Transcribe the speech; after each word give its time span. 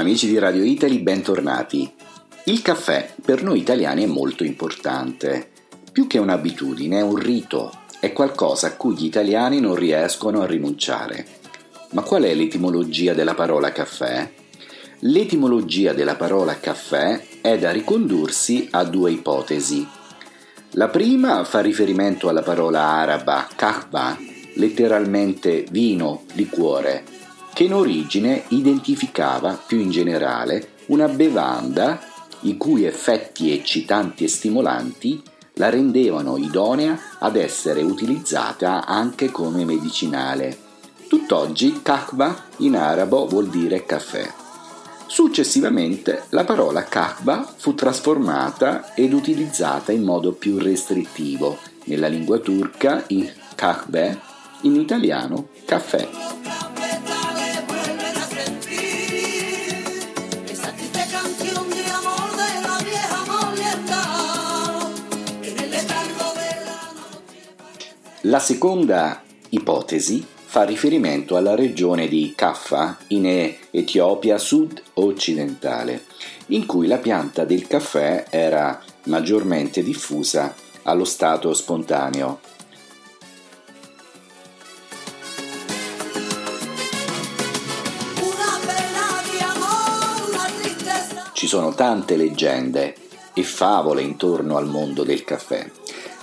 Amici 0.00 0.28
di 0.28 0.38
Radio 0.38 0.64
Italy, 0.64 1.00
bentornati. 1.00 1.92
Il 2.44 2.62
caffè 2.62 3.12
per 3.22 3.42
noi 3.42 3.58
italiani 3.58 4.04
è 4.04 4.06
molto 4.06 4.44
importante. 4.44 5.50
Più 5.92 6.06
che 6.06 6.16
un'abitudine, 6.16 7.00
è 7.00 7.02
un 7.02 7.16
rito, 7.16 7.70
è 8.00 8.10
qualcosa 8.14 8.68
a 8.68 8.76
cui 8.76 8.96
gli 8.96 9.04
italiani 9.04 9.60
non 9.60 9.74
riescono 9.74 10.40
a 10.40 10.46
rinunciare. 10.46 11.26
Ma 11.90 12.00
qual 12.00 12.22
è 12.22 12.34
l'etimologia 12.34 13.12
della 13.12 13.34
parola 13.34 13.72
caffè? 13.72 14.26
L'etimologia 15.00 15.92
della 15.92 16.16
parola 16.16 16.58
caffè 16.58 17.22
è 17.42 17.58
da 17.58 17.70
ricondursi 17.70 18.68
a 18.70 18.84
due 18.84 19.10
ipotesi. 19.10 19.86
La 20.70 20.88
prima 20.88 21.44
fa 21.44 21.60
riferimento 21.60 22.30
alla 22.30 22.42
parola 22.42 22.80
araba 22.80 23.46
kahva, 23.54 24.16
letteralmente 24.54 25.66
vino, 25.70 26.22
liquore, 26.32 27.04
che 27.60 27.66
in 27.66 27.74
origine 27.74 28.44
identificava 28.48 29.52
più 29.52 29.80
in 29.80 29.90
generale 29.90 30.76
una 30.86 31.08
bevanda 31.08 32.00
i 32.40 32.56
cui 32.56 32.84
effetti 32.84 33.52
eccitanti 33.52 34.24
e 34.24 34.28
stimolanti 34.28 35.22
la 35.56 35.68
rendevano 35.68 36.38
idonea 36.38 36.98
ad 37.18 37.36
essere 37.36 37.82
utilizzata 37.82 38.86
anche 38.86 39.30
come 39.30 39.66
medicinale. 39.66 40.56
Tutt'oggi 41.06 41.80
kahva 41.82 42.44
in 42.60 42.76
arabo 42.76 43.26
vuol 43.26 43.48
dire 43.48 43.84
caffè. 43.84 44.26
Successivamente 45.06 46.22
la 46.30 46.44
parola 46.44 46.84
kahva 46.84 47.46
fu 47.58 47.74
trasformata 47.74 48.94
ed 48.94 49.12
utilizzata 49.12 49.92
in 49.92 50.02
modo 50.02 50.32
più 50.32 50.56
restrittivo 50.56 51.58
nella 51.84 52.08
lingua 52.08 52.38
turca 52.38 53.04
in 53.08 53.30
kahve, 53.54 54.18
in 54.62 54.76
italiano 54.76 55.48
caffè. 55.66 56.08
La 68.30 68.38
seconda 68.38 69.24
ipotesi 69.48 70.24
fa 70.24 70.62
riferimento 70.62 71.34
alla 71.34 71.56
regione 71.56 72.06
di 72.06 72.32
Kaffa 72.36 72.96
in 73.08 73.26
Etiopia 73.72 74.38
sud-occidentale, 74.38 76.04
in 76.46 76.64
cui 76.64 76.86
la 76.86 76.98
pianta 76.98 77.44
del 77.44 77.66
caffè 77.66 78.26
era 78.30 78.80
maggiormente 79.06 79.82
diffusa 79.82 80.54
allo 80.84 81.04
stato 81.04 81.52
spontaneo. 81.52 82.38
Ci 91.32 91.46
sono 91.48 91.74
tante 91.74 92.14
leggende 92.14 92.94
e 93.34 93.42
favole 93.42 94.02
intorno 94.02 94.56
al 94.56 94.68
mondo 94.68 95.02
del 95.02 95.24
caffè. 95.24 95.68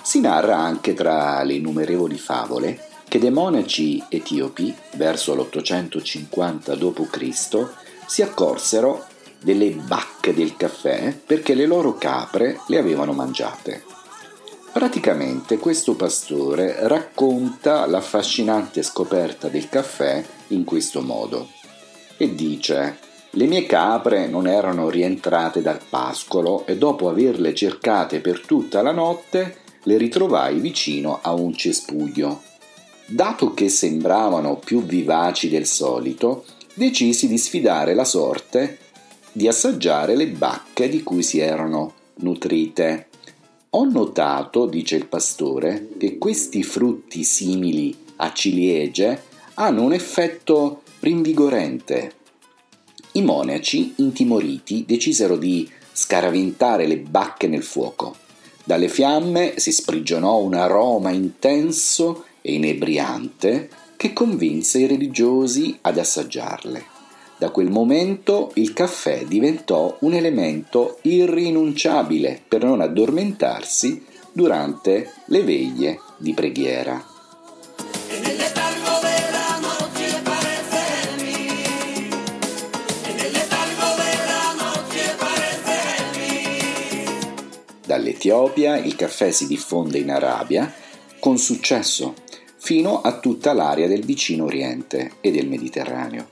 Si 0.08 0.22
narra 0.22 0.56
anche 0.56 0.94
tra 0.94 1.44
le 1.44 1.56
innumerevoli 1.56 2.18
favole 2.18 2.80
che 3.10 3.20
dei 3.20 3.30
monaci 3.30 4.02
etiopi, 4.08 4.74
verso 4.94 5.36
l'850 5.36 6.76
d.C., 6.78 7.68
si 8.06 8.22
accorsero 8.22 9.04
delle 9.38 9.72
bacche 9.72 10.34
del 10.34 10.56
caffè 10.56 11.14
perché 11.14 11.56
le 11.56 11.66
loro 11.66 11.98
capre 11.98 12.62
le 12.68 12.78
avevano 12.78 13.12
mangiate. 13.12 13.84
Praticamente 14.72 15.58
questo 15.58 15.98
pastore 15.98 16.88
racconta 16.88 17.86
l'affascinante 17.86 18.84
scoperta 18.84 19.50
del 19.50 19.68
caffè 19.68 20.24
in 20.48 20.64
questo 20.64 21.02
modo 21.02 21.50
e 22.16 22.34
dice 22.34 22.98
le 23.32 23.46
mie 23.46 23.66
capre 23.66 24.28
non 24.28 24.48
erano 24.48 24.90
rientrate 24.90 25.62
dal 25.62 25.82
pascolo 25.90 26.66
e 26.66 26.78
dopo 26.78 27.10
averle 27.10 27.54
cercate 27.54 28.22
per 28.22 28.40
tutta 28.46 28.82
la 28.82 28.94
notte 28.94 29.66
le 29.84 29.98
ritrovai 29.98 30.60
vicino 30.60 31.20
a 31.22 31.34
un 31.34 31.56
cespuglio. 31.56 32.42
Dato 33.06 33.54
che 33.54 33.70
sembravano 33.70 34.58
più 34.58 34.84
vivaci 34.84 35.50
del 35.50 35.66
solito, 35.66 36.46
decisi 36.74 37.28
di 37.28 37.38
sfidare 37.38 37.94
la 37.94 38.06
sorte 38.06 38.80
di 39.38 39.48
assaggiare 39.48 40.16
le 40.16 40.30
bacche 40.30 40.90
di 40.90 41.04
cui 41.04 41.22
si 41.22 41.38
erano 41.38 41.94
nutrite. 42.16 43.08
Ho 43.70 43.86
notato, 43.86 44.66
dice 44.66 44.96
il 44.96 45.06
pastore, 45.06 45.90
che 46.00 46.18
questi 46.18 46.64
frutti 46.64 47.24
simili 47.24 47.96
a 48.16 48.34
ciliegie 48.34 49.22
hanno 49.54 49.84
un 49.84 49.94
effetto 49.94 50.82
rinvigorente. 51.02 52.14
I 53.12 53.22
monaci, 53.22 53.94
intimoriti, 53.98 54.86
decisero 54.88 55.38
di 55.38 55.70
scaraventare 55.92 56.88
le 56.88 56.98
bacche 56.98 57.48
nel 57.48 57.64
fuoco. 57.64 58.16
Dalle 58.68 58.90
fiamme 58.90 59.54
si 59.60 59.72
sprigionò 59.72 60.40
un 60.40 60.54
aroma 60.54 61.12
intenso 61.12 62.26
e 62.42 62.56
inebriante 62.56 63.70
che 63.96 64.12
convinse 64.12 64.80
i 64.80 64.88
religiosi 64.88 65.78
ad 65.80 65.98
assaggiarle. 65.98 66.84
Da 67.38 67.50
quel 67.50 67.70
momento 67.70 68.52
il 68.56 68.74
caffè 68.74 69.24
diventò 69.24 69.96
un 70.02 70.14
elemento 70.14 70.98
irrinunciabile 71.04 72.42
per 72.46 72.66
non 72.66 72.82
addormentarsi 72.82 74.04
durante 74.34 75.14
le 75.28 75.44
veglie 75.44 76.02
di 76.18 76.34
preghiera. 76.34 77.17
Dall'Etiopia 88.18 88.78
il 88.78 88.96
caffè 88.96 89.30
si 89.30 89.46
diffonde 89.46 90.00
in 90.00 90.10
Arabia 90.10 90.74
con 91.20 91.38
successo 91.38 92.16
fino 92.58 93.02
a 93.02 93.20
tutta 93.20 93.54
l'area 93.54 93.88
del 93.88 94.04
vicino 94.04 94.46
Oriente 94.46 95.12
e 95.22 95.30
del 95.30 95.48
Mediterraneo. 95.48 96.28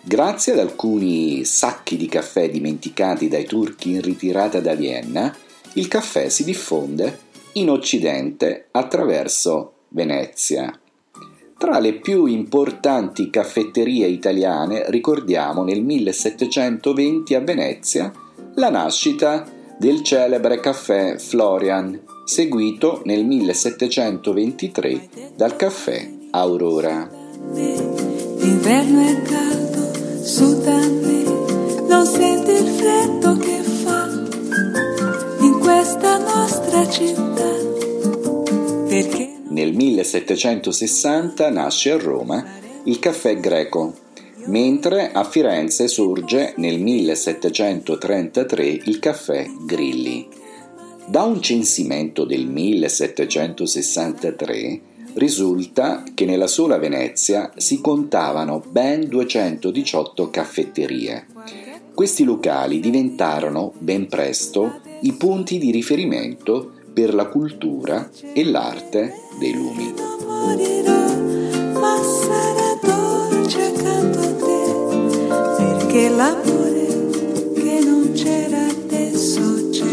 Grazie 0.00 0.54
ad 0.54 0.60
alcuni 0.60 1.44
sacchi 1.44 1.98
di 1.98 2.06
caffè 2.06 2.48
dimenticati 2.48 3.28
dai 3.28 3.44
turchi 3.44 3.90
in 3.90 4.00
ritirata 4.00 4.60
da 4.60 4.74
Vienna, 4.74 5.36
il 5.74 5.86
caffè 5.86 6.30
si 6.30 6.44
diffonde 6.44 7.18
in 7.52 7.68
Occidente 7.68 8.68
attraverso 8.70 9.72
Venezia. 9.88 10.76
Tra 11.58 11.78
le 11.78 11.92
più 11.92 12.24
importanti 12.24 13.28
caffetterie 13.28 14.06
italiane 14.06 14.84
ricordiamo 14.88 15.62
nel 15.62 15.82
1720 15.82 17.34
a 17.34 17.40
Venezia 17.40 18.10
la 18.54 18.70
nascita 18.70 19.60
del 19.82 20.02
celebre 20.04 20.60
caffè 20.60 21.18
Florian, 21.18 22.00
seguito 22.24 23.02
nel 23.04 23.24
1723 23.24 25.08
dal 25.34 25.56
caffè 25.56 26.08
Aurora. 26.30 27.10
L'inverno 27.52 29.00
è 29.00 29.22
caldo 29.22 30.22
su 30.22 30.62
da 30.62 30.76
me, 30.76 31.24
non 31.88 32.06
senti 32.06 32.52
il 32.52 32.68
freddo 32.68 33.36
che 33.38 33.60
fa 33.82 34.08
in 35.40 35.58
questa 35.58 36.16
nostra 36.18 36.88
città. 36.88 37.50
Perché 38.86 39.40
nel 39.48 39.74
1760 39.74 41.50
nasce 41.50 41.90
a 41.90 41.98
Roma 41.98 42.44
il 42.84 43.00
caffè 43.00 43.36
greco 43.40 43.94
mentre 44.46 45.12
a 45.12 45.24
Firenze 45.24 45.88
sorge 45.88 46.54
nel 46.56 46.80
1733 46.80 48.66
il 48.66 48.98
caffè 48.98 49.46
Grilli. 49.64 50.26
Da 51.06 51.22
un 51.22 51.40
censimento 51.42 52.24
del 52.24 52.46
1763 52.46 54.80
risulta 55.14 56.04
che 56.14 56.24
nella 56.24 56.46
sola 56.46 56.78
Venezia 56.78 57.50
si 57.56 57.80
contavano 57.80 58.62
ben 58.66 59.08
218 59.08 60.30
caffetterie. 60.30 61.26
Questi 61.94 62.24
locali 62.24 62.80
diventarono 62.80 63.74
ben 63.78 64.06
presto 64.06 64.80
i 65.02 65.12
punti 65.12 65.58
di 65.58 65.70
riferimento 65.70 66.72
per 66.92 67.14
la 67.14 67.26
cultura 67.26 68.10
e 68.32 68.44
l'arte 68.44 69.14
dei 69.38 69.52
lumi. 69.52 71.21
L'amore 76.16 77.10
che 77.54 77.80
non 77.84 78.12
c'era 78.12 78.66
adesso 78.66 79.68
c'è. 79.70 79.84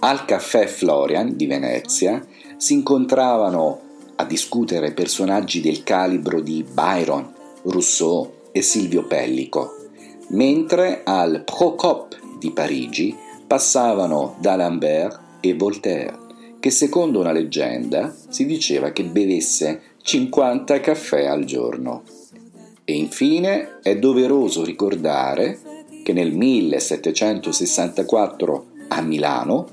Al 0.00 0.24
caffè 0.24 0.66
Florian 0.66 1.36
di 1.36 1.46
Venezia 1.46 2.24
si 2.56 2.74
incontravano 2.74 3.80
a 4.16 4.24
discutere 4.24 4.92
personaggi 4.92 5.60
del 5.60 5.82
calibro 5.82 6.40
di 6.40 6.62
Byron, 6.62 7.32
Rousseau 7.62 8.32
e 8.52 8.62
Silvio 8.62 9.06
Pellico, 9.06 9.76
mentre 10.28 11.02
al 11.04 11.42
Procop 11.44 12.18
di 12.38 12.50
Parigi 12.50 13.16
passavano 13.46 14.36
D'Alembert 14.38 15.20
e 15.40 15.54
Voltaire, 15.54 16.16
che 16.60 16.70
secondo 16.70 17.20
una 17.20 17.32
leggenda 17.32 18.14
si 18.28 18.46
diceva 18.46 18.90
che 18.90 19.04
bevesse 19.04 19.82
50 20.02 20.80
caffè 20.80 21.26
al 21.26 21.44
giorno. 21.44 22.02
E 22.90 22.94
infine 22.94 23.78
è 23.82 23.96
doveroso 23.96 24.64
ricordare 24.64 25.60
che 26.02 26.12
nel 26.12 26.32
1764 26.32 28.66
a 28.88 29.00
Milano 29.00 29.68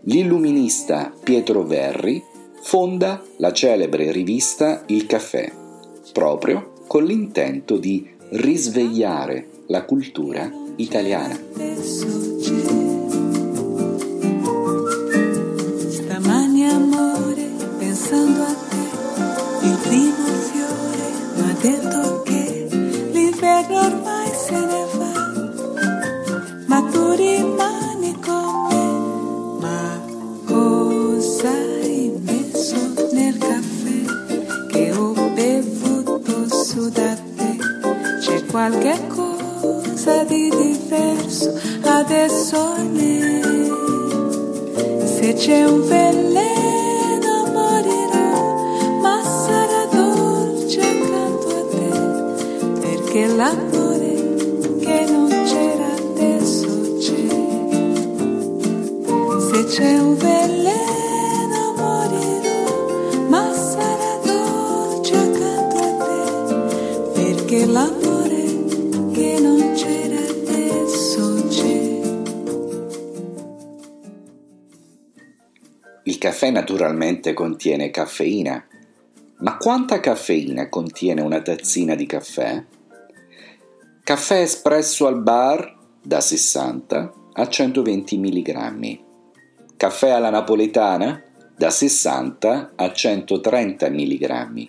l'illuminista 0.00 1.12
Pietro 1.22 1.62
Verri 1.62 2.20
fonda 2.62 3.22
la 3.36 3.52
celebre 3.52 4.10
rivista 4.10 4.82
Il 4.86 5.06
Caffè, 5.06 5.48
proprio 6.12 6.72
con 6.88 7.04
l'intento 7.04 7.76
di 7.76 8.04
risvegliare 8.30 9.46
la 9.68 9.84
cultura 9.84 10.50
italiana. 10.74 12.25
Qualche 38.68 39.06
cosa 39.06 40.24
di 40.24 40.50
diverso. 40.50 41.54
Adesso 41.82 42.74
ne 42.82 43.44
se 45.04 45.34
c'è 45.34 45.64
un 45.64 45.86
veleno 45.86 47.46
morirò 47.52 49.00
ma 49.00 49.22
sarà 49.22 49.84
dolce 49.86 50.80
accanto 50.80 51.48
a 51.48 51.64
te 51.70 52.80
perché 52.80 53.26
l'amore 53.28 54.14
che 54.80 55.06
non 55.10 55.28
c'era 55.44 55.94
adesso 55.94 56.96
c'è. 56.98 57.28
Se 59.48 59.64
c'è 59.64 59.98
un 59.98 60.16
veleno 60.16 60.35
caffè 76.26 76.50
naturalmente 76.50 77.34
contiene 77.34 77.92
caffeina, 77.92 78.66
ma 79.38 79.56
quanta 79.58 80.00
caffeina 80.00 80.68
contiene 80.68 81.22
una 81.22 81.40
tazzina 81.40 81.94
di 81.94 82.04
caffè? 82.04 82.64
Caffè 84.02 84.40
espresso 84.40 85.06
al 85.06 85.22
bar 85.22 85.78
da 86.02 86.20
60 86.20 87.12
a 87.32 87.48
120 87.48 88.18
mg. 88.18 88.98
Caffè 89.76 90.10
alla 90.10 90.30
napoletana 90.30 91.22
da 91.56 91.70
60 91.70 92.72
a 92.74 92.92
130 92.92 93.88
mg. 93.88 94.68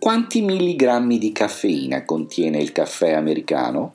Quanti 0.00 0.42
milligrammi 0.42 1.16
di 1.18 1.30
caffeina 1.30 2.04
contiene 2.04 2.58
il 2.58 2.72
caffè 2.72 3.12
americano? 3.12 3.94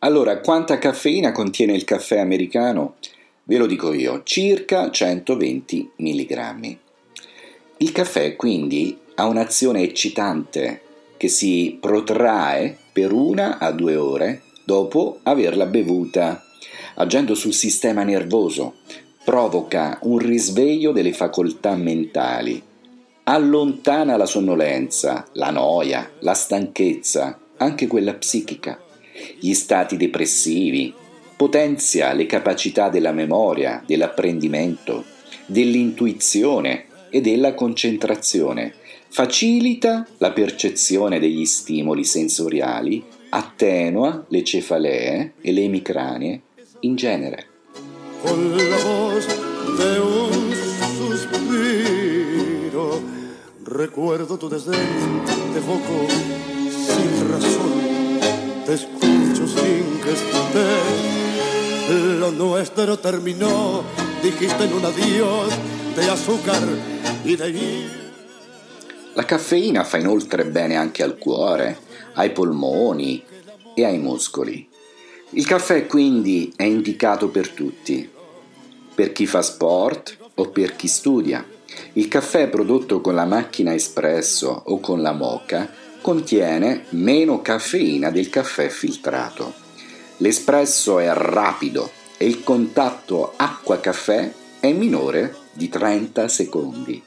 Allora, 0.00 0.40
quanta 0.40 0.76
caffeina 0.76 1.32
contiene 1.32 1.74
il 1.74 1.84
caffè 1.84 2.18
americano? 2.18 2.96
Ve 3.44 3.56
lo 3.56 3.64
dico 3.64 3.94
io, 3.94 4.20
circa 4.24 4.90
120 4.90 5.92
mg. 5.96 6.78
Il 7.78 7.92
caffè 7.92 8.36
quindi 8.36 8.98
ha 9.14 9.26
un'azione 9.26 9.80
eccitante 9.80 10.82
che 11.16 11.28
si 11.28 11.78
protrae 11.80 12.76
per 12.92 13.12
una 13.12 13.58
a 13.58 13.72
due 13.72 13.96
ore 13.96 14.42
dopo 14.66 15.20
averla 15.22 15.64
bevuta, 15.64 16.44
agendo 16.96 17.34
sul 17.34 17.54
sistema 17.54 18.02
nervoso, 18.02 18.74
provoca 19.24 19.98
un 20.02 20.18
risveglio 20.18 20.92
delle 20.92 21.14
facoltà 21.14 21.74
mentali, 21.74 22.62
allontana 23.24 24.18
la 24.18 24.26
sonnolenza, 24.26 25.26
la 25.32 25.50
noia, 25.50 26.10
la 26.18 26.34
stanchezza, 26.34 27.40
anche 27.56 27.86
quella 27.86 28.12
psichica 28.12 28.84
gli 29.38 29.54
stati 29.54 29.96
depressivi, 29.96 30.92
potenzia 31.36 32.12
le 32.12 32.26
capacità 32.26 32.88
della 32.88 33.12
memoria, 33.12 33.82
dell'apprendimento, 33.86 35.04
dell'intuizione 35.46 36.86
e 37.10 37.20
della 37.20 37.54
concentrazione, 37.54 38.74
facilita 39.08 40.06
la 40.18 40.32
percezione 40.32 41.18
degli 41.18 41.44
stimoli 41.44 42.04
sensoriali, 42.04 43.04
attenua 43.30 44.24
le 44.28 44.44
cefalee 44.44 45.34
e 45.40 45.52
le 45.52 45.62
emicranie 45.62 46.40
in 46.80 46.96
genere. 46.96 47.54
con 48.22 48.56
la 48.56 48.76
voz 48.78 49.26
de 49.78 50.00
un 50.00 50.54
suspiro. 50.98 53.00
Recuerdo 53.64 54.38
tu 54.38 54.48
desdén, 54.48 55.22
te 55.52 55.58
evoco 55.58 56.06
sin 56.70 57.28
razón, 57.30 58.20
te 58.64 59.05
que 60.06 60.12
estés. 60.12 61.90
Lo 62.18 62.30
nuestro 62.30 62.98
terminó, 62.98 63.82
dijiste 64.22 64.64
en 64.64 64.72
un 64.72 64.84
adiós 64.84 65.50
de 65.96 66.10
azúcar 66.10 66.62
y 67.24 67.36
de. 67.36 68.04
La 69.14 69.24
caffeina 69.24 69.84
fa 69.84 69.98
inoltre 69.98 70.44
bene 70.44 70.76
anche 70.76 71.02
al 71.02 71.16
cuore, 71.16 71.78
ai 72.14 72.30
polmoni 72.30 73.24
e 73.74 73.84
ai 73.84 73.98
muscoli. 73.98 74.68
Il 75.30 75.46
caffè 75.46 75.86
quindi 75.86 76.52
è 76.54 76.64
indicato 76.64 77.28
per 77.28 77.48
tutti, 77.48 78.08
per 78.94 79.12
chi 79.12 79.26
fa 79.26 79.42
sport 79.42 80.16
o 80.34 80.48
per 80.50 80.76
chi 80.76 80.86
studia. 80.86 81.44
Il 81.94 82.08
caffè 82.08 82.48
prodotto 82.48 83.00
con 83.00 83.14
la 83.14 83.24
macchina 83.24 83.74
espresso 83.74 84.62
o 84.66 84.78
con 84.80 85.02
la 85.02 85.12
moca 85.12 85.68
contiene 86.00 86.84
meno 86.90 87.42
caffeina 87.42 88.10
del 88.10 88.28
caffè 88.28 88.68
filtrato. 88.68 89.65
L'espresso 90.18 90.98
è 90.98 91.12
rapido 91.12 91.90
e 92.16 92.26
il 92.26 92.42
contatto 92.42 93.34
acqua-caffè 93.36 94.32
è 94.60 94.72
minore 94.72 95.34
di 95.52 95.68
30 95.68 96.28
secondi. 96.28 97.02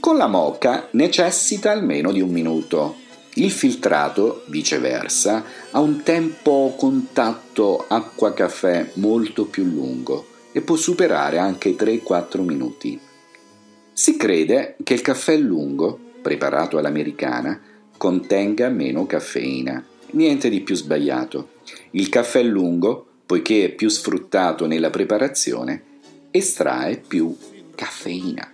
Con 0.00 0.16
la 0.16 0.26
moca 0.26 0.88
necessita 0.92 1.70
almeno 1.70 2.10
di 2.10 2.20
un 2.20 2.30
minuto. 2.30 2.96
Il 3.34 3.50
filtrato, 3.50 4.44
viceversa, 4.46 5.44
ha 5.70 5.80
un 5.80 6.02
tempo 6.02 6.74
contatto 6.76 7.84
acqua-caffè 7.86 8.92
molto 8.94 9.46
più 9.46 9.64
lungo 9.64 10.26
e 10.52 10.60
può 10.60 10.76
superare 10.76 11.38
anche 11.38 11.70
i 11.70 11.76
3-4 11.78 12.42
minuti. 12.42 12.98
Si 13.92 14.16
crede 14.16 14.76
che 14.82 14.94
il 14.94 15.02
caffè 15.02 15.36
lungo, 15.36 15.98
preparato 16.20 16.78
all'americana, 16.78 17.60
contenga 17.96 18.68
meno 18.68 19.06
caffeina. 19.06 19.84
Niente 20.12 20.48
di 20.48 20.60
più 20.60 20.74
sbagliato. 20.74 21.48
Il 21.92 22.08
caffè 22.08 22.42
lungo, 22.42 23.06
poiché 23.24 23.64
è 23.64 23.68
più 23.70 23.88
sfruttato 23.88 24.66
nella 24.66 24.90
preparazione, 24.90 25.82
estrae 26.30 27.02
più 27.06 27.34
caffeina. 27.74 28.50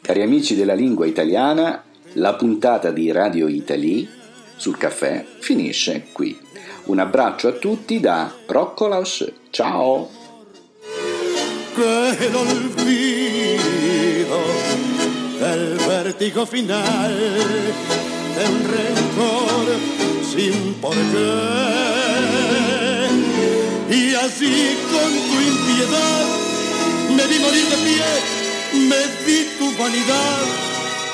Cari 0.00 0.22
amici 0.22 0.54
della 0.54 0.74
lingua 0.74 1.06
italiana, 1.06 1.82
la 2.14 2.34
puntata 2.34 2.90
di 2.90 3.10
Radio 3.10 3.48
Italy 3.48 4.08
sul 4.56 4.76
caffè 4.76 5.24
finisce 5.40 6.06
qui. 6.12 6.38
Un 6.84 6.98
abbraccio 7.00 7.48
a 7.48 7.52
tutti 7.52 7.98
da 7.98 8.32
Rocco 8.46 8.86
Lausch. 8.86 9.32
Ciao! 9.50 10.10
El 15.54 15.78
vértigo 15.88 16.44
final 16.46 17.14
de 18.36 18.44
rencor 18.74 19.66
sin 20.32 20.74
por. 20.74 20.94
Y 23.90 24.14
así 24.14 24.76
con 24.92 25.10
tu 25.28 25.36
impiedad 25.52 26.24
me 27.16 27.26
vi 27.26 27.38
morir 27.38 27.66
de 27.72 27.76
pie, 27.86 28.10
me 28.90 29.02
di 29.26 29.38
tu 29.58 29.66
vanidad 29.80 30.44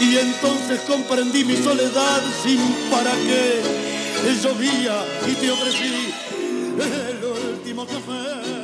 y 0.01 0.17
entonces 0.17 0.81
comprendí 0.89 1.45
mi 1.45 1.57
soledad 1.57 2.23
sin 2.43 2.61
para 2.91 3.13
qué. 3.27 3.61
Llovía 4.43 4.97
y 5.27 5.33
te 5.35 5.51
ofrecí 5.51 6.15
el 6.79 7.25
último 7.25 7.87
café. 7.87 8.60